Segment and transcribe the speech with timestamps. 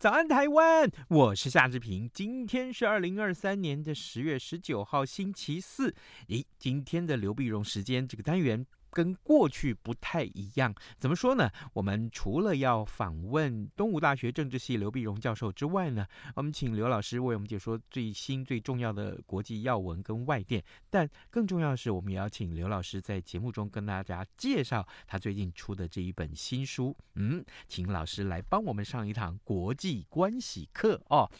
[0.00, 0.90] 早安，台湾！
[1.08, 2.08] 我是夏志平。
[2.14, 5.94] 今天是二零二三年的十月十九号，星期四。
[6.28, 8.66] 咦，今天的刘碧荣时间这个单元。
[8.90, 11.50] 跟过去不太一样，怎么说呢？
[11.72, 20.62] 我们除了要访问东吴大学政治系刘碧荣教授之外呢，我们请刘老师为我们解说最新最重要的国际要闻跟外电。
[20.90, 26.96] 但更重要的是，我们也要请刘老师在节目中跟大家介绍他最近出的这一本新书。
[27.14, 31.30] 嗯，请老师来帮我们上一堂国际关系课哦。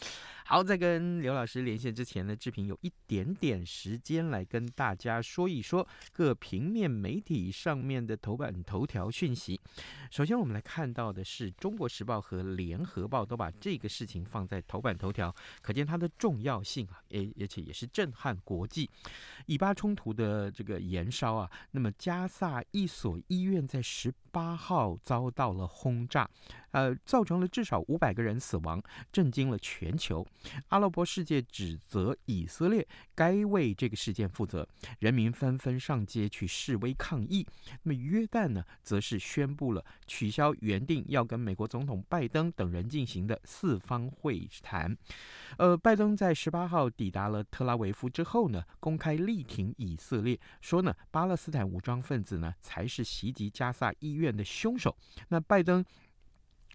[0.50, 9.60] 好，在跟刘老师连线之前呢，志平有一点点时间来跟大家说一说各平面媒体上面的头版头条讯息。
[10.10, 18.90] 首先，我们来看到的是《中国时报》和《联合报》都把这个事情放在头版头条，可见它的重要性啊，诶，而且也是震撼国际。
[19.46, 26.28] 以巴冲突的这个延烧啊，那么加萨一所医院在十八号遭到了轰炸，
[26.73, 30.27] 呃，造成了至少五百个人死亡，震惊了全球。
[30.69, 34.67] 阿拉伯世界指责以色列该为这个事件负责，
[34.98, 37.47] 人民纷纷上街去示威抗议。
[37.83, 44.97] 那么约旦呢，则是宣布了取消原定要跟美国总统拜登等人进行的四方会谈。
[45.58, 54.97] 呃，拜登在十八号抵达了特拉维夫之后呢，公开力挺以色列，说呢，巴勒斯坦武装分子呢才是袭击加萨医院的凶手。
[55.29, 55.85] 那拜登。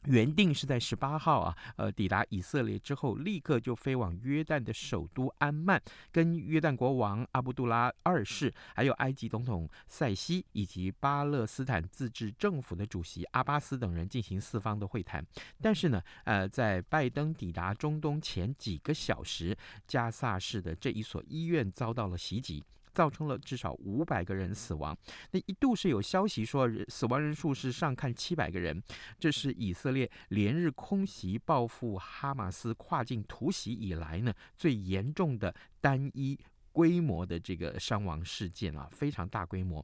[0.08, 15.26] 原定是在十八号啊，呃，抵达以色列之后，立刻就飞往约旦的首都安曼，跟约旦国王阿卜杜拉二世，还有埃及总统塞西以及巴勒斯坦自治政府的主席阿巴斯等人进行四方的会谈。
[15.60, 19.58] 但是呢，呃，在拜登抵达中东前几个小时，
[19.88, 22.64] 加萨市的这一所医院遭到了袭击。
[22.96, 24.98] 造成了至少五百个人死亡，
[25.32, 28.82] 那一度是有消息说死亡人数是上看七百个人，
[29.20, 36.40] 这是以色列连日空袭报复哈马斯跨境突袭以来呢最严重的单一。
[36.76, 39.84] 规模的这个伤亡事件啊，非常大规模。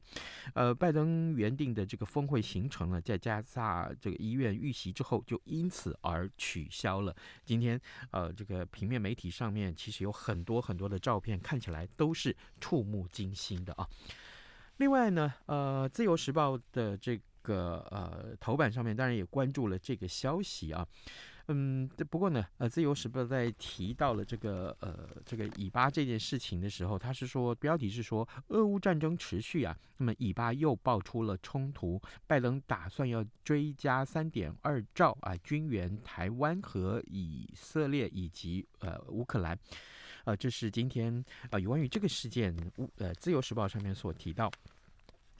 [0.52, 7.16] 呃，拜登原定的这个峰会行程呢，在加萨这个医院遇袭之后，就因此而取消了。
[7.46, 13.88] 今天呃，这个平面媒体上面其实有很多很多的照片，看起来都是触目惊心的啊。
[14.76, 20.86] 另外呢，呃，《自由时报》的这个呃头版上面当然也关注了这个消息啊。
[21.54, 39.58] 嗯，不过呢，呃，《自由时报》在提到了这个呃这个以巴这件事情的时候，他是说标题是说俄乌战争持续啊，那么以巴又爆出了冲突，拜登打算要追加三点二兆啊军援台湾和以色列以及呃乌克兰，
[40.24, 42.56] 呃，这是今天呃有关于这个事件，
[42.96, 44.50] 呃，《自由时报》上面所提到。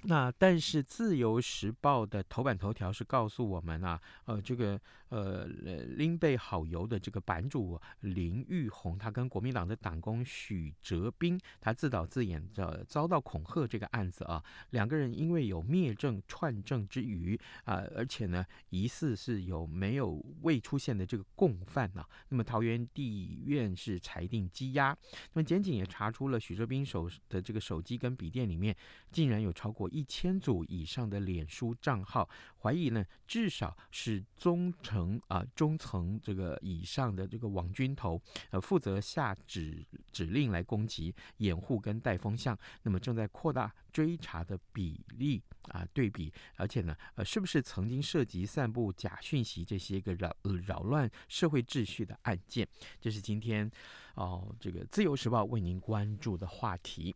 [0.05, 4.81] 那但是《自由时报》的头版头条是告诉我们啊，呃，这个
[5.11, 24.97] 呃林贝好油的这个版主林玉红，他跟国民党的党工许哲斌，他自导自演的遭到恐吓这个案子啊，两个人因为有灭证串证之余啊，而且呢疑似是有没有未出现的这个共犯呐、那么桃园地院是裁定羁押，
[25.33, 28.77] 那么检警也查出了许哲斌手的这个手机跟笔电里面
[29.13, 29.92] 竟然有超过。
[29.93, 32.29] 一千组以上的脸书账号，
[32.61, 50.35] 怀疑呢，至少是中层啊中层这个以上的这个网军头，呃，负责下指指令来攻击、掩护跟带风向，那么正在扩大追查的比例啊对比，而且呢，呃，是不是曾经涉及散布假讯息这些个扰
[50.67, 52.67] 扰乱社会秩序的案件？
[53.01, 53.71] 这是今天
[54.15, 57.15] 哦，这个《自由时报》为您关注的话题。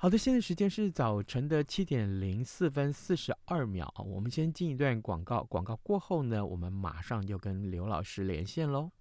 [0.00, 3.92] 好的，现在时间是早晨的七点零四分四十二秒。
[4.06, 8.92] 我们先进一段广告，广告过后呢，我们马上就跟刘老师连线喽。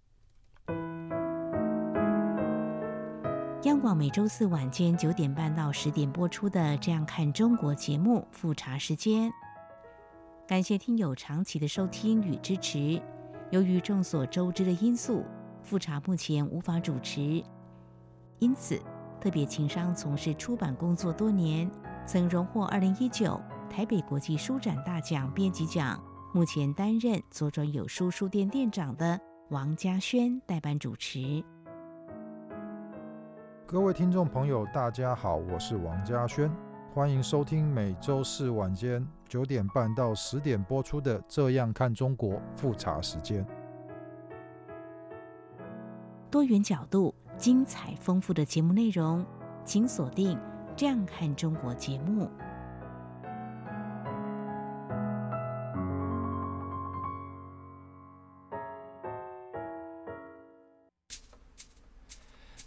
[3.62, 9.32] 央广每周四晚间九点半到十点播出的《这样看中国》节目复查时间，
[10.48, 13.00] 感谢听友长期的收听与支持。
[13.52, 15.24] 由于众所周知的因素，
[15.62, 17.44] 复查目前无法主持，
[18.40, 18.82] 因此。
[19.20, 21.70] 特别情商从事出版工作多年，
[22.06, 26.02] 曾荣获二零一九台北国际书展大奖编辑奖。
[26.34, 29.20] 目前担任左转有书书店店长的
[29.50, 31.44] 王家轩代班主持。
[33.66, 36.50] 各位听众朋友，大家好，我是王家轩，
[36.94, 43.44] 欢迎收听每周四晚间九点半到十点播出的《这样看中国》复查时间。
[46.30, 49.24] 多元角度、精彩丰富的节目内容，
[49.64, 50.36] 请锁定
[50.76, 52.28] 《这样看中国》节目。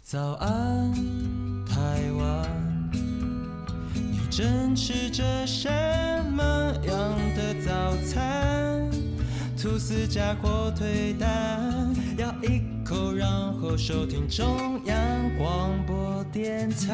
[0.01, 0.91] 早安，
[1.65, 2.91] 台湾，
[3.93, 5.69] 你正吃着什
[6.31, 6.41] 么
[6.83, 8.89] 样的早餐？
[9.57, 12.59] 吐司加火腿蛋，要一
[12.91, 14.97] 口，然后收听中央
[15.37, 16.91] 广播电台。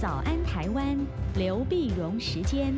[0.00, 0.96] 早安，台湾，
[1.34, 2.72] 刘碧荣时间。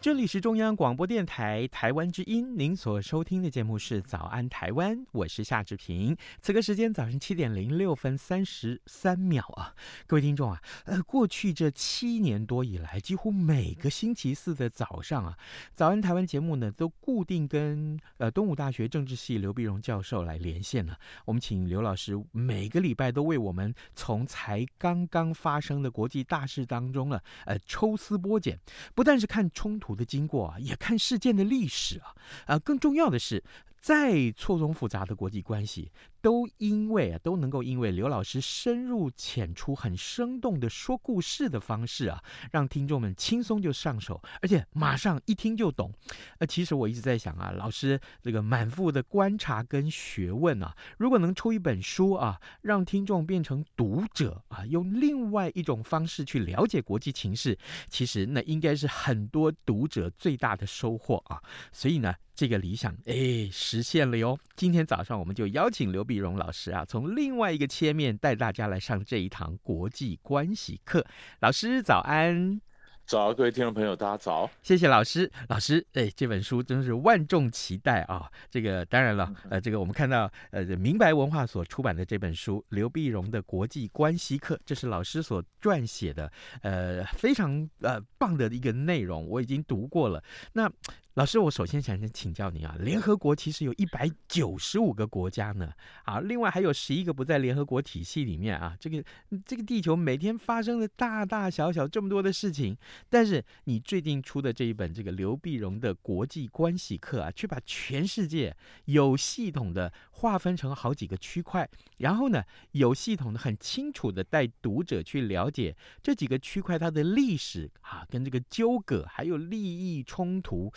[0.00, 6.16] 这里是中央广播电台台湾之音，您所收听的节目是《早安台湾》，我是夏志平。
[6.40, 9.74] 此刻时间早上七点零六分三十三秒啊，
[10.06, 15.36] 各位听众啊，呃，过去这七年多以来，几乎每个星期四的早上啊，
[15.74, 20.96] 《早安台湾》节目呢，都固定跟呃东吴大学政治系刘碧荣教授来连线了。
[21.26, 28.58] 我们请刘老师每个礼拜都为我们从才刚刚发生的国际大事当中呢，呃，抽丝剥茧，
[28.94, 29.89] 不但是看冲突。
[29.94, 32.14] 的经过啊，也看事件的历史啊，
[32.46, 33.42] 啊，更重要的是，
[33.80, 35.90] 再错综复杂的国际关系。
[36.22, 42.22] 都因为啊，都能够因为刘老师深入浅出、很生动的说故事的方式啊，
[42.52, 45.90] 让听众们轻松就上手，而且马上一听就懂。
[46.38, 57.58] 呃，其实我一直在想啊，老师这个满腹的观察跟学问啊，如果能出一本书啊，让听众变成读者啊，用另外一种方式去了解国际情势，
[57.88, 61.40] 其实那应该是很多读者最大的收获啊。
[61.72, 64.38] 所以呢，这个理想哎实现了哟。
[64.54, 66.09] 今天早上我们就邀请刘。
[66.10, 71.06] 必荣老师啊，从另外一个切面带大家来上这一堂国际关系课。
[71.38, 72.60] 老师早安。
[73.06, 74.48] 早，各位听众朋友，大家早！
[74.62, 78.30] 谢谢老师，老师，哎，这本书真是万众期待啊！
[78.48, 86.30] 这个当然了，呃，这个我们看到，呃，明白文化所出版的这本书《刘碧荣的国际关系课》，这是老师所撰写的，
[86.62, 90.22] 呃，非常呃棒的一个内容，我已经读过了。
[90.52, 90.70] 那
[91.14, 95.72] 老师，我首先想先请教您啊，联合国其实有一百九十五个国家呢，
[96.04, 99.02] 啊，另外还有十一个不在联合国体系里面啊，这个
[99.44, 102.76] 这个地球每天发生的大大小小这么多的事情。
[103.08, 120.70] 但是你最近出的这一本这个刘碧荣的国际关系课啊，却把全世界有系统的划分成好几个区块，然后呢，有系统的、很清楚的带读者去了解这几个区块它的历史啊，跟这个纠葛还有利益冲突。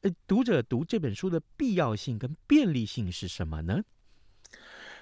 [0.00, 3.80] 呃，读者读这本书的必要性跟便利性是什么呢？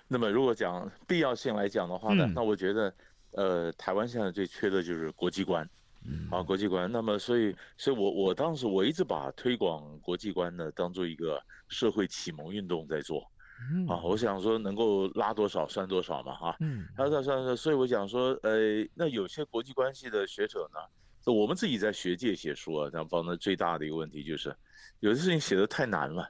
[0.08, 2.94] 那么如果讲必要性来讲的话呢，嗯、那我觉得，
[3.30, 5.68] 呃，台湾现在最缺的就是国际观。
[6.04, 6.90] 嗯，啊，国际观。
[6.92, 13.26] 那么，所以，所以我我当时我一直把推广国际观呢当做一个社会启蒙运动在做。
[13.72, 16.56] 嗯，啊，我想说能够拉多少算多少嘛，哈。
[16.60, 24.54] 嗯，拉算算，所以我想说，呃，那有些国际关系的学者呢，我们自己在学界写书啊，然后呢，最大的一个问题就是，
[25.00, 26.28] 有的事情写的太难了，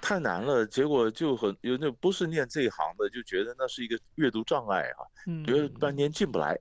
[0.00, 5.00] 太难了，结果就很有那不是念这一行的就觉得那是一个阅读障碍啊，
[5.46, 6.58] 觉得半天进不来。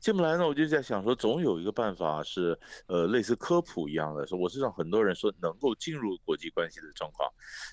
[0.00, 7.26] 进不来呢，我就在想说，总有一个办法是，呃，类似科普一样的，说我是让很多人说能够进入国际关系的状况，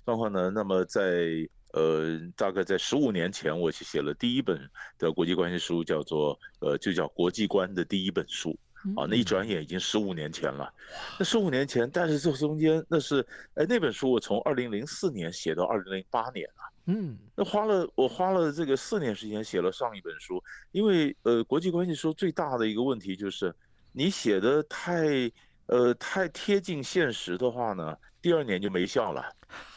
[0.05, 1.27] 状况呢，那么在
[1.73, 8.57] 呃，大概在十五年前，我去写了第一本的国际关系书，叫做呃，就叫《国际观》的第一本书。
[8.95, 10.73] 啊，那一转眼已经十五年前了。
[11.19, 13.23] 那十五年前，但是这中间那是，
[13.53, 16.65] 哎，那本书我从二零零四年写到二零零八年啊。
[16.85, 23.53] 嗯，那花了我花了这个四年时间写了上一本书，因为呃，国际关系书最大的一个问题就是，
[23.91, 25.31] 你写的太
[25.67, 29.23] 呃太贴近现实的话呢，第二年就没效了。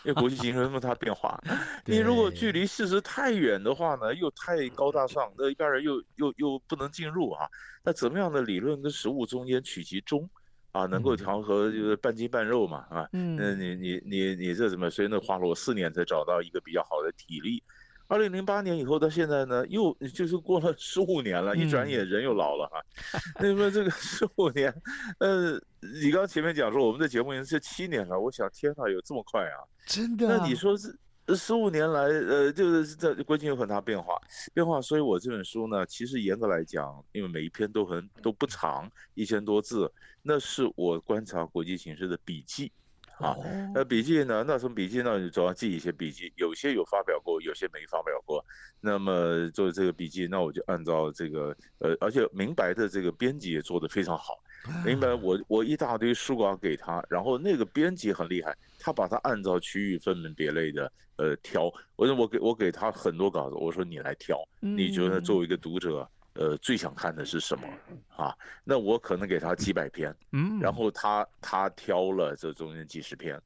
[0.05, 1.37] 因为国际形势那么大变化，
[1.85, 7.45] 你如果距离事实太远的话呢，又太高大上，那一般人又又又不能进入啊。
[7.83, 10.31] 那怎么样的理论跟实物中间取其中，
[10.71, 14.89] 啊，能够调和就是半筋半肉嘛，啊，嗯，那你你你你这怎么？
[14.89, 17.61] 所以那花了我四年才找到一个比较好的体例。
[18.15, 22.81] 二零零八年以后到现在呢，又就是过了十五年了，一转眼人又老了哈。
[23.43, 24.73] 那么这个十五年，
[25.19, 25.61] 呃，
[26.03, 29.59] 你刚前面讲说我们的节目已经是七年了，我想天哪，有这么快啊？
[29.85, 30.39] 真的？
[30.39, 30.97] 那你说是？
[31.35, 34.15] 十五年来，呃，就是在国际有很大变化，
[34.53, 34.79] 变化。
[34.79, 39.91] 所以我这本书呢，其实严格来讲，因为每一篇都很都不长，一千多字，
[40.21, 42.71] 那是我观察国际形势的笔记，
[43.19, 43.37] 啊，
[43.73, 48.45] 那笔记呢，那从笔记那里总要记一些笔记，有些有发表过，有些没发表过。
[48.81, 54.35] 那么做这个笔记，那我就按照这个，呃，而且明白的这个编辑也做得非常好。
[54.85, 61.73] 明白，我我一大堆书稿给他，然后那个编辑很厉害，他把它按照区域分门别类的呃挑。
[61.97, 67.67] 我说我给我给他很多稿子，我说你来挑，你觉得作为一个读者，呃最想看的是什么
[68.17, 68.35] 啊？
[68.65, 73.41] 那我可能给他几百篇，嗯，然后他他挑了这中间几十篇，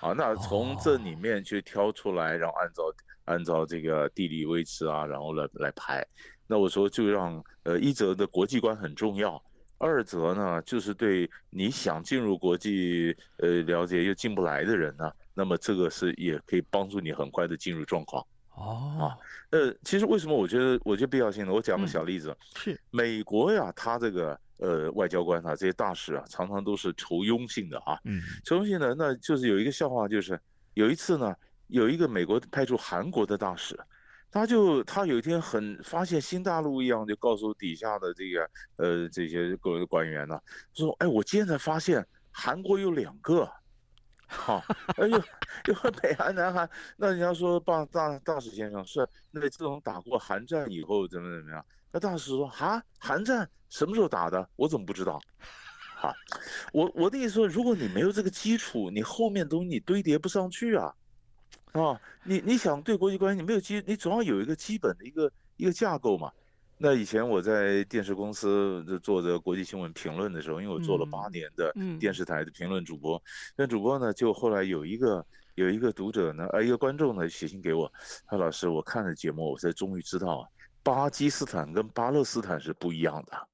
[0.00, 2.82] 啊，那从这里面去挑出来，然后按照
[3.24, 6.06] 按照这个地理位置啊，然后来来排。
[6.46, 9.42] 那我说就让呃一则的国际观很重要。
[9.78, 18.22] 二则呢，就是对你想进入国际呃了解又进不来的人呢，那么这个是也可以帮助你很快的进入状况。
[18.60, 19.16] 哦，啊，
[19.50, 21.52] 呃，其实为什么我觉得我觉得必要性呢？
[21.52, 27.98] 我讲个小例子，嗯、是美国呀，他这个呃外交官啊，这些大使啊，常常都是仇庸性的啊。
[28.04, 30.38] 嗯，酬庸性的，那就是有一个笑话，就是
[30.74, 31.34] 有一次呢，
[31.68, 33.78] 有一个美国派驻韩国的大使。
[34.32, 40.38] 他就他有一天很发现新大陆一样，就告诉底下的这个呃这些各位官员呢，
[40.72, 43.50] 说哎，我今天才发现韩国有两个，
[44.32, 44.64] 好，
[44.96, 45.18] 哎呦，
[45.66, 51.64] 因为北韩南韩，那人家说大大大使先生是那自从打过韩战以后怎么怎么样？
[51.90, 54.48] 那大使说啊，韩战什么时候打的？
[54.54, 55.20] 我怎么不知道？
[55.96, 56.14] 好，
[56.72, 60.94] 我我的意思说，如果你没有这个基础，你后面东西你堆叠不上去啊。
[61.72, 66.32] 啊，你你想对国际关系，你没有基，你总要有一个基本的一个一个架构嘛。
[66.82, 73.22] 那以前我在电视公司做这个国际新闻评论的时候，因为我做了八年的电视台的评论主播，
[73.54, 75.22] 那主播呢，就后来有一个
[75.56, 77.86] 有一个读者呢，呃，一个观众呢写信给我，
[78.26, 80.50] 他说老师，我看了节目，我才终于知道，
[80.82, 83.46] 巴基斯坦跟巴勒斯坦是不一样的。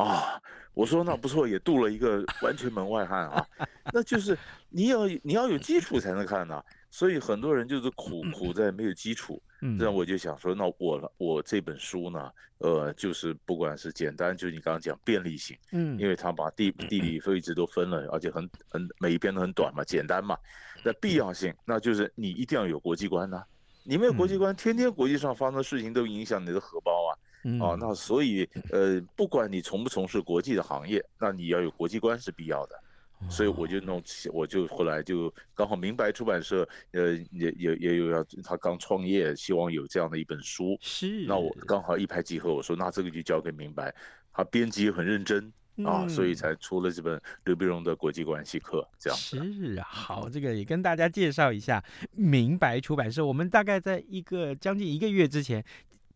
[0.00, 0.40] 啊，
[0.74, 3.44] 我说那不错，也镀了一个完全门外汉啊，
[3.92, 6.62] 那就是你要你要有基础才能看呐。
[6.94, 9.42] 所以很多人就是苦苦在没有基础，
[9.76, 20.38] 这样我就想说，那我我这本书呢，呃，就是不管是简单，就是你刚刚讲便利性，嗯，因为他把地地理位置都分了，而且很很每一篇都很短嘛，简单嘛。
[20.84, 23.42] 那必要性，那就是你一定要有国际观呐，
[23.82, 27.10] 你没有国际观，天天国际上发生的事情都影响你的荷包啊，
[27.60, 32.80] 啊，那所以呃，不管你从不从事国际的行业，那你要有国际观是必要的。
[33.28, 40.76] 所以我就弄起，我就后来就刚好明白出版社，呃，也也也有要他刚创业，希望有这样的一本书。
[40.80, 41.24] 是。
[41.26, 43.94] 那我刚好一拍即合，我说那这个就交给明白，
[44.32, 45.52] 他编辑很认真
[45.84, 48.86] 啊，所以才出了这本刘必荣的国际关系课。
[48.98, 49.18] 这样。
[49.18, 53.24] 是啊，好，这个也跟大家介绍一下明白出版社。
[53.24, 55.64] 我们大概在一个将近一个月之前。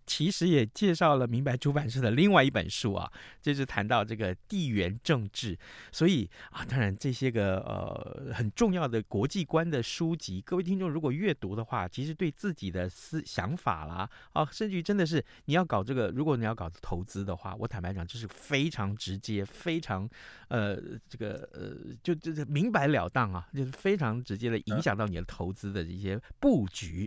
[0.08, 3.12] 其实也介绍了明白出版社的另外一本书啊，
[3.42, 5.56] 就是谈到这个地缘政治。
[5.92, 20.08] 所以啊，当然这些个呃很重要的国际观的书籍，各位听众如果阅读的话，其实对自己的思想法啦啊，甚至于真的是你要搞这个，如果你要搞投资的话，我坦白讲，这是非常直接、非常
[20.48, 27.06] 呃这个呃就就是明白了当啊，就是非常直接的影响到你的投资的一些布局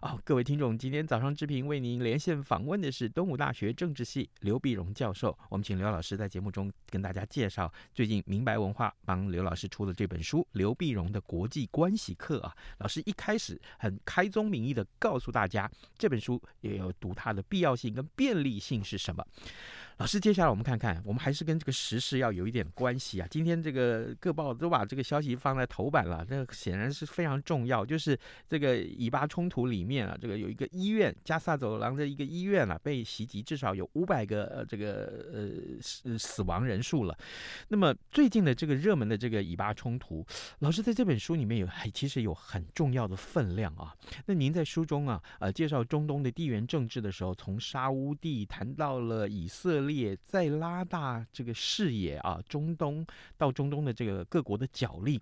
[0.00, 0.18] 啊。
[0.24, 2.31] 各位听众，今天早上之平为您连线。
[2.40, 12.54] 访问的是东吴大学政治系刘碧荣教授，我们请刘老师在节目中跟大家介绍最近明白文化帮刘老师出的这本书《刘碧荣的国际关系课》啊。
[12.78, 19.26] 老师一开始很开宗明义的告诉大家，这本书也有读它的必要性跟便利性是什么。
[19.98, 23.26] 老师，接下来我们看看，我们还是跟这个时事要有一点关系啊。
[23.30, 27.84] 今天这个各报都把这个消息放在头版了，这显然是非常重要。
[27.84, 28.18] 就是
[28.48, 37.16] 这个以巴冲突里面啊，这个有一个医院，加萨走廊的一个医院啊，被袭击，至少有五百个呃这个呃死死亡人数了。
[37.68, 40.26] 那么最近的这个热门的这个以巴冲突，
[40.60, 43.94] 老师在这本书里面有还其实有很重要的分量啊。
[44.26, 50.16] 那您在书中啊呃介绍中东的地缘政治的时候，从沙乌地谈到了以色列。
[50.22, 55.20] 在拉大这个视野啊，中东到中东的这个各国的角力，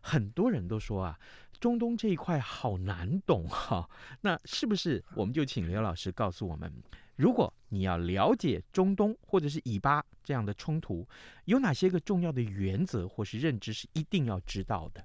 [0.00, 1.18] 很多人都说啊，
[1.60, 3.88] 中东这一块好难懂哈、
[4.20, 6.72] 那是不是我们就请刘老师告诉我们，
[7.16, 11.06] 如果你要了解中东或者是以巴这样的冲突，
[11.44, 15.04] 有哪些个重要的原则或是认知是一定要知道的？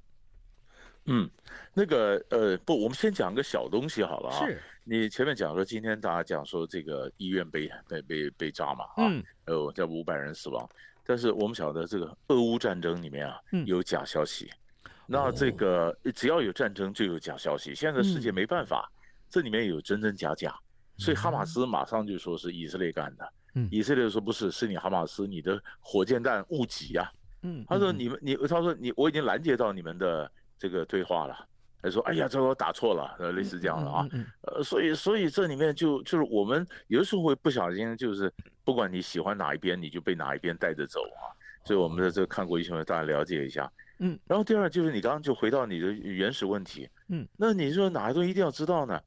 [1.07, 1.29] 嗯，
[1.73, 4.45] 那个呃不，我们先讲个小东西好了啊。
[4.45, 4.61] 是。
[4.89, 10.69] 你前面讲说今天大家讲说这个医院被被被被炸嘛啊，嗯，呃，叫五百人死亡，
[11.05, 14.49] 但是我们晓得这个俄乌战争里面啊，有假消息。
[14.85, 20.55] 嗯、那这个只要有战争就有假消息，现在世界没办法，嗯、这里面有真真假假，
[20.97, 23.33] 所以哈马斯马上就说是以色列干的。
[23.55, 27.11] 嗯，以色列说不是，是你哈马斯你的火箭弹误击啊。
[27.41, 31.47] 嗯，他说你们你他说你我已经拦截到你们的这个对话了。
[31.79, 34.05] 他说：“哎呀，这个我打错了，呃，类似这样的啊，
[34.41, 38.33] 呃，所以，所以这里面就就是我们有的时候会不小心，就是
[38.65, 41.29] 不管你喜欢哪一边，你就被哪一边带着走啊。
[41.63, 43.71] 所以我们在这看过一些，大家了解一下。
[43.99, 48.99] 嗯，然后第二就是你刚刚就回到你的原始问题，嗯，那你说哪个东西一定要知道呢？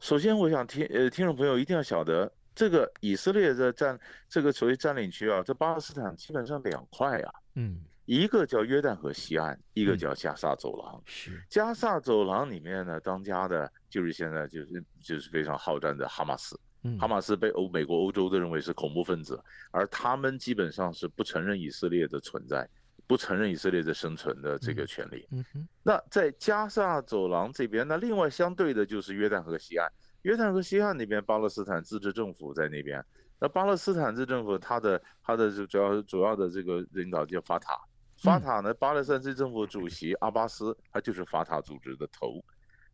[0.00, 11.02] 首先，我想听呃听众朋友一定要晓得，这个以色列的占这个所谓占领区啊，这巴勒斯坦基本上两块啊，嗯。”一个叫约旦河西岸，一个叫加萨走廊。
[11.04, 16.58] 是加萨走廊里面呢，当家的就是现在就是就是非常好战的哈马斯。
[16.98, 19.38] 哈马斯被欧美国、欧洲都认为是恐怖分子，
[19.70, 22.66] 而他们基本上是不承认以色列的存在，
[23.06, 25.28] 不承认以色列的生存的这个权利。
[25.30, 25.68] 嗯哼。
[25.82, 29.86] 那在加萨走廊这边，那另外相对的就是约旦河西岸。
[30.22, 33.04] 约旦河西岸那边，巴勒斯坦自治政府在那边。
[33.38, 37.78] 那巴勒斯坦自治政府，他的他的主要主要的这个领导叫法塔。
[38.18, 38.74] 法塔呢？
[38.74, 42.44] 巴勒斯坦政府主席阿巴斯，他就是法塔组织的头，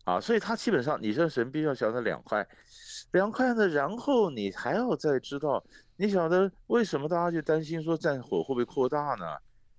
[0.04, 2.47] 啊，所以他基本上，你这神必须要晓得两块，
[3.12, 5.64] 两块呢，然后你还要再知道，
[5.97, 9.25] 你晓得为什么大家就担心说战火会不会扩大呢？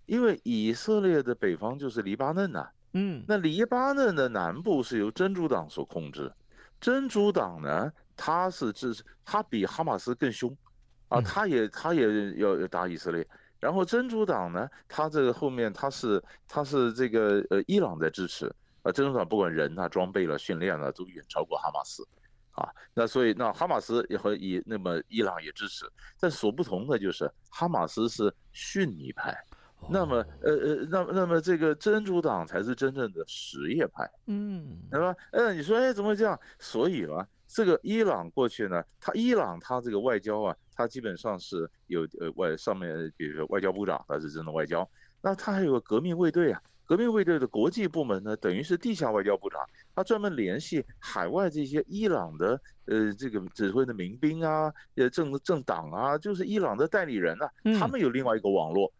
[0.08, 6.32] 因为以色列的北方就是黎巴嫩呐，嗯，那黎巴嫩的南部是由真主党所控制，
[6.82, 10.56] 真主党呢，他是支持，他比哈马斯更凶，
[11.08, 13.28] 啊，他也他也要要打以色列。
[13.65, 18.45] 然后真主党呢，他这个后面他是他是这个呃伊朗在支持，
[18.84, 22.07] 啊真主党不管人啊装备了训练了都远超过哈马斯，
[22.51, 25.84] 啊那所以那哈马斯也和以那么伊朗也支持，
[26.19, 29.35] 但所不同的就是哈马斯是逊尼派，
[29.90, 35.16] 那么呃呃那那么这个真主党才是真正的什叶派，嗯，对吧？
[35.31, 36.40] 嗯，你说哎怎么会这样？
[36.59, 40.55] 所以嘛，这个伊朗过去呢，他伊朗他这个外交啊。
[40.75, 44.88] 他基本上是有呃外上面，比如说外交部长，他是真的外交。
[45.22, 49.59] 那他还有个革命卫队啊，革命卫队的国际部门呢，等于是地下外交部长，
[49.96, 58.92] 他专门联系海外这些伊朗的呃这个指挥的民兵啊，呃政政党啊，就是伊朗的代理人啊，他们有另外一个网络。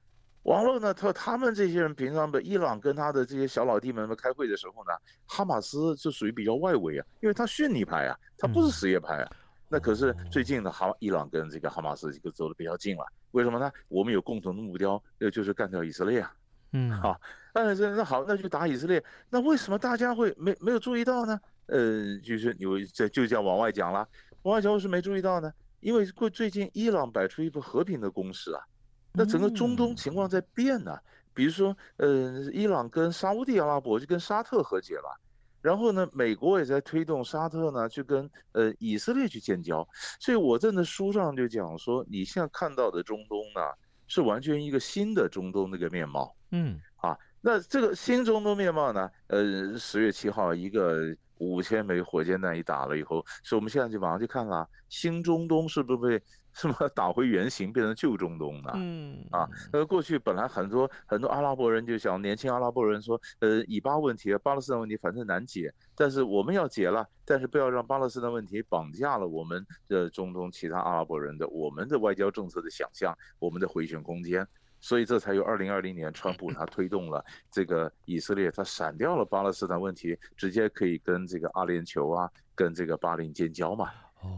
[0.43, 4.91] 网络呢，他他们这些人平常的伊朗跟他的这些小老弟们们开会的时候呢，
[5.25, 9.31] 哈马斯就属于比较外围啊，因为他逊尼派啊，他不是什叶派啊。
[9.75, 13.69] 那可是最近的哈伊朗跟这个哈马斯这个走的比较近了，为什么呢？
[13.89, 16.33] 我们有共同的目标，那就是干掉以色列啊。
[16.71, 17.19] 嗯，好，
[17.53, 19.03] 那那好，那就打以色列。
[19.29, 21.38] 那为什么大家会没没有注意到呢？
[21.65, 24.07] 呃，就是有这就叫往外讲了，
[24.43, 25.51] 往外讲为什么没注意到呢？
[25.81, 28.63] 因为过最近伊朗摆出一副和平的攻势啊，
[29.11, 31.01] 那整个中东情况在变呢、啊。
[31.33, 35.19] 比如说，呃，伊朗跟沙乌地阿拉伯就跟沙特和解了。
[35.65, 39.88] 然后呢，美国也在推动沙特呢去跟呃以色列去建交，
[40.19, 43.62] 所以我在那书上就讲说，你现在看到的中东呢，
[44.06, 46.36] 是完全一个新的中东那个面貌。
[46.51, 56.25] 嗯，啊，那这个新中东面貌呢，呃，十月七号一个五千枚火箭弹一打了以后，所以我们现在就马上就看了新中东是不是被。
[56.55, 58.71] 什么打回原形，变成旧中东呢？
[58.75, 74.47] 嗯啊，呃，过去本来很多很多阿拉伯人就想，年轻阿拉伯人说，呃，以巴问题、巴勒斯坦问题反正难解，但是我们要解了，但是不要让巴勒斯坦问题绑架了我们的中东其他阿拉伯人的我们的外交政策的想象，我们的回旋空间，
[74.85, 83.89] 所以这才有二零二零年川普他推动了这个以色列，他闪掉了巴勒斯坦问题，直接可以跟这个阿联酋啊，跟这个巴林建交嘛。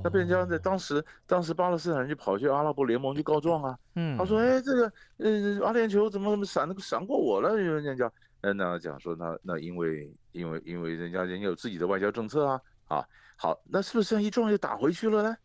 [0.01, 3.77] 那变成在当时，当时巴勒斯坦人就跑去阿拉伯联盟去告状啊。
[3.95, 12.61] 嗯，他说：“哎，这个呃，阿联酋怎么怎么闪那个闪过我了？”人家讲，呃，那讲说那那因为因为因为人家人家有自己的外交政策啊。
[12.87, 13.05] 啊，
[13.35, 15.35] 好，那是不是这样一撞又打回去了呢？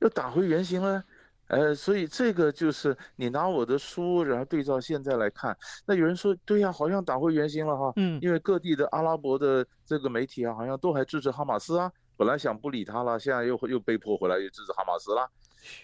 [0.00, 1.02] 又打回原形了？
[1.48, 7.92] 呃，所以这个就是你拿我的书，然后对照现在来看，那有人说对呀，好像打回原形了哈。
[7.96, 11.90] 嗯，因为各地的阿拉伯的这个媒体啊，好像都还支持哈马斯啊。
[12.16, 15.28] 本来想不理他了，现在又又被迫回来又支持哈马斯了。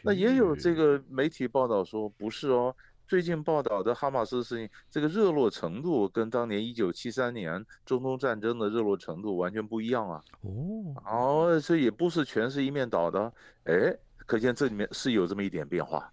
[0.02, 2.74] 那也有这个媒体报道说不是哦，
[3.06, 10.22] 最近报道的哈马斯事情，这个热络程度跟当年一九七三年中东战争的热络程度完全不一样啊。
[10.42, 13.32] 哦，哦，所以也不是全是一面倒的。
[13.64, 13.96] 哎，
[14.30, 16.08] 可见这里面是有这么一点变化。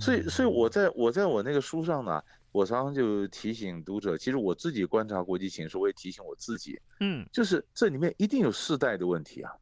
[0.00, 9.52] 所以，所以我在我在我那个书上呢，我常常就提醒读者，其实我自己观察国际形势，我也提醒我自己，嗯，就是这里面一定有世代的问题啊。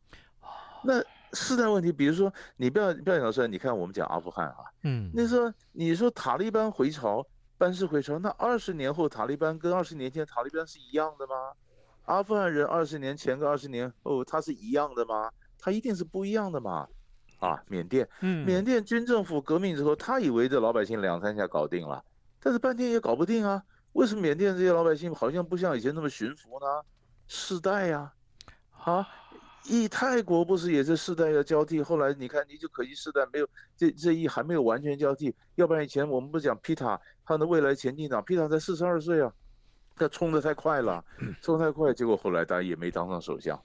[0.83, 0.95] 那
[1.35, 7.23] 世代问题，比如说你不要不要讲说，你看我们讲阿富汗啊，嗯，那说你说塔利班回朝，
[7.59, 11.35] 班师回朝，那二十年后塔利班跟二十年前塔利班是一样的吗？
[12.07, 15.31] 阿富汗人二十年前跟二十年后他是一样的吗？
[15.59, 16.89] 他一定是不一样的嘛。
[17.45, 22.03] 啊，缅甸，嗯，缅甸军政府革命之后，他以为这老百姓两三下搞定了，
[22.41, 23.63] 但是半天也搞不定啊。
[23.93, 26.67] 为什么缅甸这些老百姓好像不像以前那么驯服呢？
[27.29, 28.11] 世代呀，
[28.83, 29.07] 啊，
[29.67, 31.83] 一泰国不是也是世代要交替？
[31.83, 39.31] 后来你看，你就可惜世代没有这这一还没有完全交替，要不然以前我们不讲皮塔他的未来前进党，皮塔才四十二岁啊，
[39.95, 41.05] 他冲得太快了，
[41.43, 43.63] 冲太快，结果后来他也没当上首相。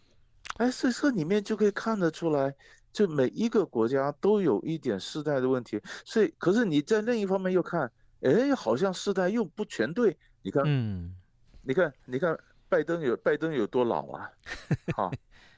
[0.57, 2.53] 哎，所以这里面就可以看得出来。
[2.91, 10.17] 就每一个国家都有一点世代的问题，所以可是你在另一方面又看，哎，好像世代又不全对。
[10.41, 11.13] 你看，嗯，
[11.63, 14.29] 你看，你看拜登有拜登有多老啊？
[14.95, 15.11] 好，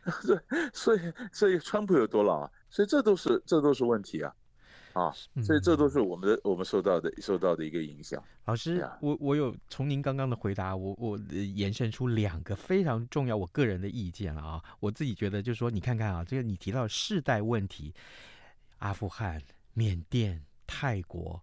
[0.73, 0.99] 所以
[1.31, 2.51] 所以川普有多老啊？
[2.69, 4.33] 所以这都是这都是问题啊。
[4.93, 8.21] 啊，所以这都是我们的我们受到的受到的一个影响。
[8.45, 14.63] 老师，我我有从您刚刚的回答，我我延伸出两个非常重要我个人的意见了啊。
[14.79, 17.93] 我自己觉得就是说，你看看啊，这个你提到世代问题，
[18.79, 19.41] 阿富汗、
[19.73, 21.41] 缅甸、泰国，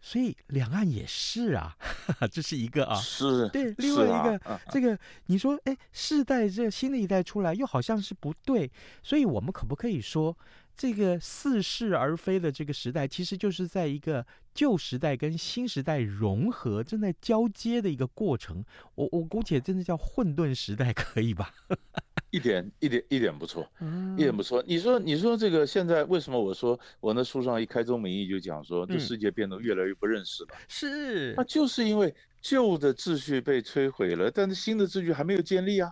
[0.00, 1.76] 所以两岸也是啊，
[2.32, 8.70] 这是一个啊，是，对，另外一个这个你说，哎，世代这新的一代出来又好像是不对，
[9.02, 10.36] 所以我们可不可以说？
[10.78, 18.64] 这个似是而非的这个时代，其实就是在一个旧时代跟新时代融合、正在交接的一个过程。
[18.94, 21.52] 我我姑且真的叫混沌时代，可以吧？
[22.30, 23.68] 一点一点一点不错，
[24.14, 24.62] 一点不错。
[24.68, 30.50] 你说你说这个现在为什么我说我那书上一开宗明义就讲说，这世界变得越来越不认识了？
[30.68, 35.90] 是，那就是因为旧的秩序被摧毁了，但是新的秩序还没有建立啊，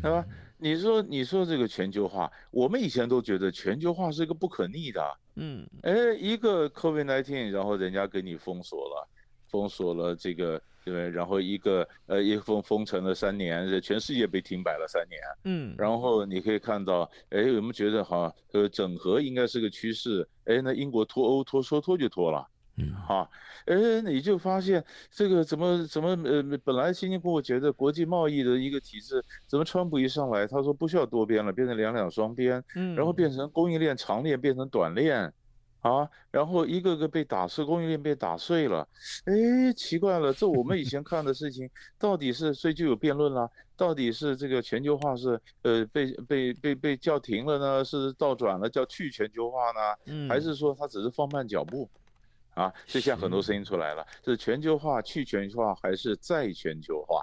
[0.00, 0.24] 对吧？
[0.64, 9.06] 你说，你说这个全球化，我们以前都觉得全球化是一个不可逆的，嗯，哎，一个 COVID-19，然后人家给你封锁了，
[9.50, 11.10] 封锁了这个，对对？
[11.10, 22.48] 然后一个呃，一封封城了三年，全世界被停摆了三年，嗯，然后你可以看到，哎，我们觉得哈，呃，整合应该是个趋势，哎，那英国脱欧脱说脱就脱了。
[22.76, 23.30] 嗯，好，
[23.66, 35.32] 哎，你就发现这个怎么怎么呃，本来辛辛苦苦觉得国际贸易的一个体制，怎么川普一上来，他说不需要多边了，变成两两双边，嗯，然后变成供应链长链变成短链，
[35.82, 38.88] 啊，然后一个个被打碎，供应链被打碎了，
[39.26, 51.88] 哎，奇怪了，这我们以前看的事情，到底是所以就有辩论了，到底是这个全球化是呃被被被被叫停了呢，是倒转了叫去全球化呢，嗯，还是说它只是放慢脚步？
[52.54, 57.20] 啊，就像很多声音出来了，是全球化、去全球化还是再全球化？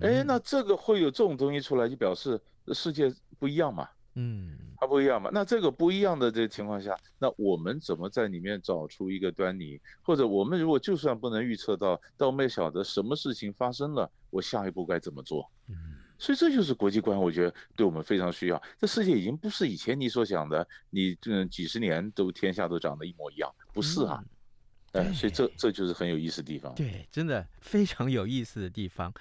[0.00, 2.40] 哎，那这个会有这种东西出来，就表示
[2.72, 3.86] 世界不一样嘛？
[4.14, 5.28] 嗯，它不一样嘛？
[5.30, 9.78] 那这个不一样的这个情况下，那我们怎么在里面找出一个端倪？
[10.00, 15.46] 或者我们如果就算不能预测到，但我们也晓得什么事情发生了，我下一步该怎么做？
[15.68, 15.74] 嗯，
[16.18, 18.62] 所以这就是国际观，我觉得对我们非常需要。
[18.78, 24.24] 这世界已经不是以前你所想的，你嗯几十年都天下都长得一模一样，不是啊。
[24.96, 26.74] 嗯哎，所以这这就是很有意思的地方。
[26.74, 29.12] 对，真的非常有意思的地方。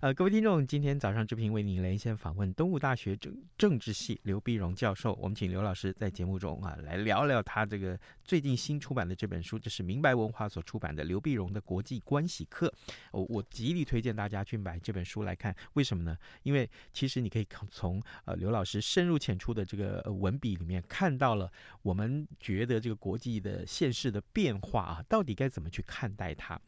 [0.00, 5.14] 呃，各位听众，今天早上志平为您连线访问东吴大学政政治系刘碧荣教授。
[5.20, 12.72] 我们请刘老师在节目中啊来聊聊他这个最近新出版的这本书，这是明白文化所出版的刘碧荣的国际关系课。
[13.12, 15.54] 我我极力推荐大家去买这本书来看。
[15.74, 16.16] 为什么呢？
[16.42, 21.50] 因为其实你可以从呃刘老师深入浅出的这个文笔里面看到了
[21.82, 25.04] 我们觉得这个国际的现实的变化啊。
[25.08, 26.58] 到到底该怎么去看待它？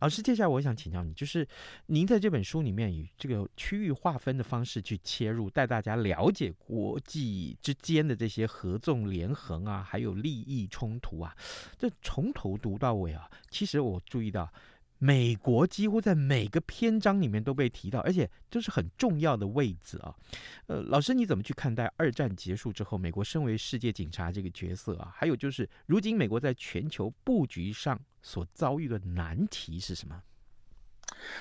[0.00, 1.46] 老师，接下来我想请教你，就是
[1.84, 11.36] 您在这本书里面以这个区域划分的方式去切入，带大家了解国际之间的这些合纵连横啊，还有利益冲突啊。
[11.78, 14.50] 这从头读到尾啊，其实我注意到。
[15.04, 20.14] 美国几乎在每个篇章里面都被提到，而且这是很重要的位置啊。
[20.68, 25.12] 呃，老师你怎么去看待二战结束之后，美国身为世界警察这个角色啊？
[25.12, 30.22] 还有就是，如今美国在全球布局上所遭遇的难题是什么？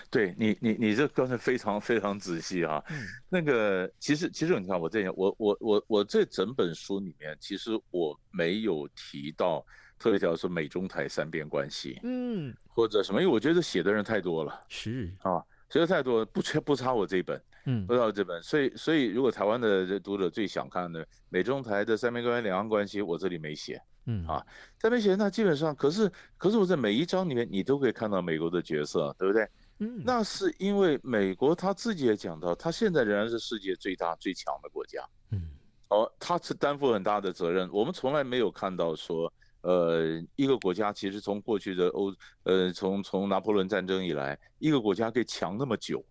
[0.10, 2.84] 对你，你你这刚才非常非常仔细啊。
[2.90, 9.64] 嗯，那个其实其实你看我这样，我我我我这整本书里面，其实我没有提到。
[10.02, 18.42] 特别讲说美中台三边关系，嗯，或者什么，因为我觉得写的人太多了，是啊，写的太多，不缺不差我这一本，嗯，不差我这本。
[18.42, 23.80] 所以，所以如果台湾的读者最想看的美中台的三边关系、两岸关系，我这里没写。
[24.08, 24.44] 嗯啊，
[24.80, 29.48] 在没写，那基本上，可是，可是我在每一章里面，你都可以看到美国的角色，对不对？
[29.78, 35.08] 嗯，那是因为美国他自己也讲到，他现在仍然是世界最大最强的国家。
[35.30, 35.52] 嗯，
[35.90, 37.70] 哦，他是担负很大的责任。
[37.72, 46.04] 我们从来没有看到说，呃，一个国家其实从过去的欧，呃，从从拿破仑战争以来，一个国家可以强那么久。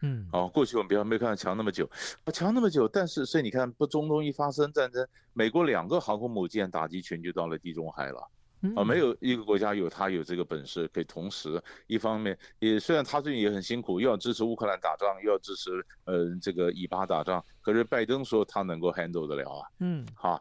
[0.00, 1.84] 嗯，哦，过去我们比较没有看到强那么久，
[2.22, 8.30] 啊，强那么久，但是所以你看，不中东一发生战争，美国两个航空母舰打击群就到了地中海了，
[8.76, 20.40] 啊，没有一个国家有他有这个本事，可以同时一方面也虽然他最近也很辛苦，又要支持乌克兰打仗，又要支持呃这个以巴打仗，可是拜登说他能够 handle 得了啊，嗯，好，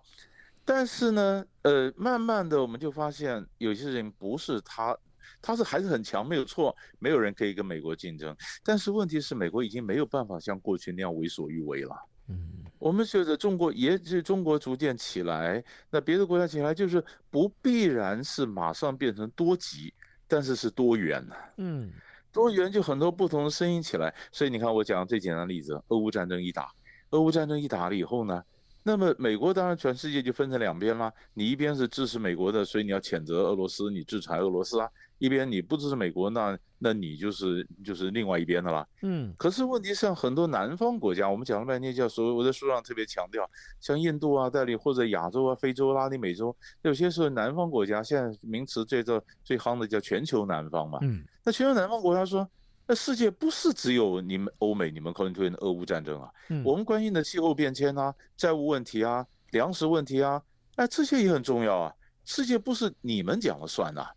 [0.67, 4.95] 但是呢，呃，慢慢的我们就发现有些人不是他。
[5.41, 8.36] 他是还是很强，没有错，没有人可以跟美国竞争。
[8.63, 11.95] 但是问题是，美国已经没有办法像过去那样为所欲为了。
[12.30, 19.93] 嗯，我们觉得中国也是中国逐渐起来，那别的国家起来就是不必然是马上变成多极，
[20.27, 21.36] 但是是多元呐。
[21.58, 21.91] 嗯，
[22.32, 24.13] 多元就很多不同的声音起来。
[24.32, 26.71] 所以你看，我讲最简单的例子，俄乌战争一打，
[27.12, 28.41] 俄乌战争一打了以后呢，
[28.88, 31.12] 那么美国当然全世界就分成两边啦。
[31.34, 34.89] 你一边是支持美国的，所以你要谴责俄罗斯，你制裁俄罗斯啊。
[35.17, 38.88] 一边你不支持美国，那那你就是就是另外一边的啦。
[39.02, 43.50] 嗯，可是问题像，很多南方国家，我们讲了半天叫所谓，我在书上特别强调，
[43.82, 51.00] 像印度啊、代理或者亚洲啊、非洲、拉丁美洲，有些时候南方国家现在名词最这最夯的叫全球南方嘛。
[51.02, 52.47] 嗯，那全球南方国家说，
[52.88, 60.41] 那世界不是只有你们欧美，你们可能推的俄乌战争啊，嗯，我们关心的气候变迁啊、债务问题啊、粮食问题啊，
[60.78, 61.93] 哎，这些也很重要啊。
[62.23, 64.12] 世界不是你们讲了算呐、啊。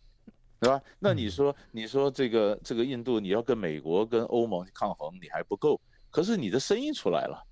[0.63, 0.79] 对吧？
[0.99, 5.81] 那你说，你说这个这个印度，你要跟美国跟欧盟抗衡，你还不够。
[6.11, 7.43] 可是你的声音出来了，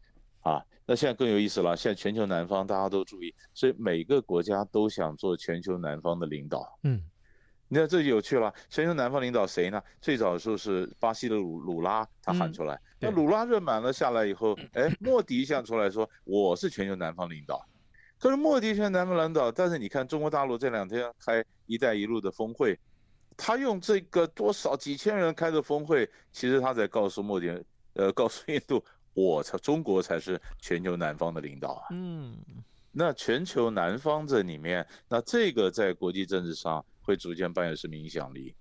[0.43, 1.75] 啊，那现在更有意思了。
[1.75, 6.79] 现在全球南方大家都注意，所以每个国家都想做全球南方的领导。
[6.83, 7.03] 嗯，
[7.69, 8.53] 你看这就有趣了。
[8.69, 9.83] 全球南方领导谁呢？
[10.01, 12.75] 最早的时候是巴西的鲁鲁拉，他喊出来。
[12.75, 17.65] 嗯、那鲁拉任满了下来以后，哎，莫迪一下出来说我是全球南方领导。
[18.19, 22.79] 可是莫迪全球南方领导，但是你看中国大陆这两天开“一带一路”的峰会。
[23.41, 27.57] 他用这个多少几千人开的峰会，其实他在告诉莫迪，
[27.93, 31.87] 呃，告诉印度，我才中国才是全球南方的领导啊。
[31.93, 32.37] 嗯，
[32.91, 38.55] 那全球南方这里面，那这个在国际政治上会逐渐扮演什么影响力？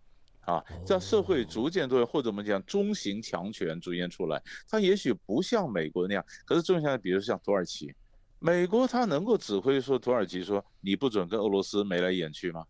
[0.45, 7.93] 啊，在社会逐渐多元，或者我们讲中型强权逐渐出来，它也许不像美国那样，可是中型，比如像土耳其，
[8.39, 12.65] 美国它能够指挥说土耳其说你不准跟俄罗斯眉来眼去吗？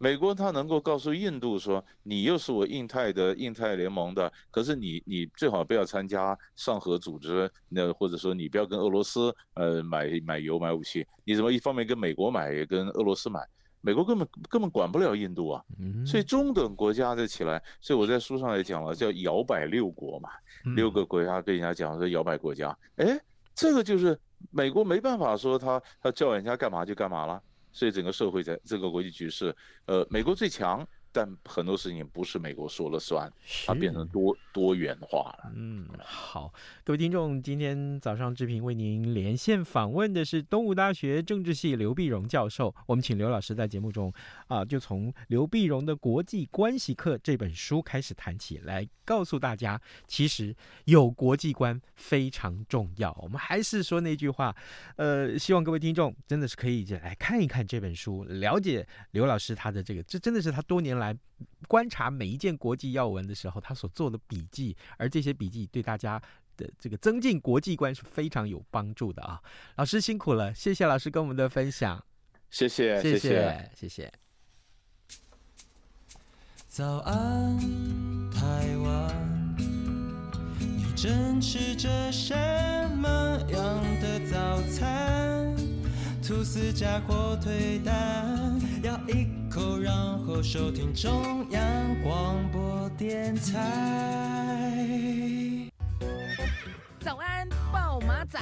[0.00, 13.40] 美国它能够告诉印度说，你又是我印太的印太联盟的，可是你你最好不要参加上合组织，那或者说你不要跟俄罗斯呃买买油买武器，你怎么一方面跟美国买也跟俄罗斯买？
[13.80, 15.64] 美国根本根本管不了印度啊，
[16.06, 20.30] 所以中等国家的起来，所以我在书上也讲了，叫摇摆六国嘛，
[20.76, 23.18] 六个国家跟人家讲说摇摆国家，哎，
[23.54, 24.18] 这个就是
[24.50, 27.40] 美国没办法说他他叫人家干嘛就干嘛了。
[27.70, 29.54] 所以整个社会在这个国际局势，
[29.86, 30.86] 呃，美国最强。
[31.12, 33.32] 但很多事情不是美国说了算，
[33.66, 35.52] 它变成多多元化了。
[35.54, 36.52] 嗯，好，
[36.84, 42.74] 各位听众，今天早上志平为您连线访问的是东吴大学政治系刘碧荣教授。
[42.86, 44.12] 我们请刘老师在节目中
[44.46, 53.16] 啊，就从刘碧荣的《国际关系课》这本书开始谈起来，告诉大家，其实有国际观非常重要。
[53.22, 54.54] 我们还是说那句话，
[54.96, 61.07] 呃，希望各位听众真的是可以来看一看这本书，了解刘老师他的这个，这真的是他多年来
[61.66, 66.20] 观察每一件国际要闻的时候，他所做的笔记，而这些笔记对大家
[66.56, 69.40] 的这个增进国际观是非常有帮助的啊！
[69.76, 72.04] 老师辛苦了，谢谢老师跟我们的分享，
[72.50, 74.12] 谢谢，谢谢，谢谢。
[76.66, 77.56] 早安，
[78.30, 79.56] 台湾，
[80.58, 82.34] 你正吃着什
[82.96, 83.08] 么
[83.50, 85.56] 样的早餐？
[86.22, 90.07] 吐司加火腿蛋，咬一口，然
[90.42, 94.86] 收听中央广播电台。
[97.00, 98.38] 早安，报马仔。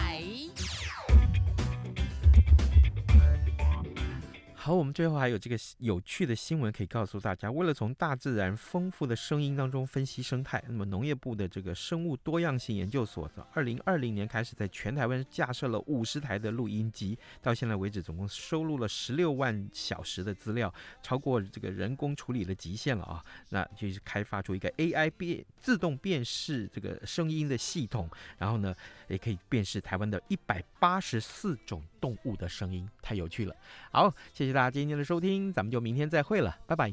[4.67, 7.49] 好，我们最后还有这个有趣的新闻可以告诉大家。
[7.49, 23.25] 为了从大自然丰富的声音当中分析生态，那么农业部的这个生物多样性研究所，从二零二零年开始在全台湾架设了五十台的录音机，到现在为止总共收录了十六万小时的资料，超过这个人工处理的极限了啊！
[23.51, 28.75] 那就是开发出一个 AI 辨自动辨识这个声音的系统，然后呢，
[29.07, 33.55] 也可以辨识台湾的一百八十四种动物的声音，太有趣了。
[33.93, 36.89] 好，谢谢大家今天的收听，咱们就明天再会了，拜拜。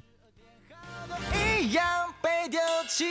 [1.62, 3.06] 一样被丢弃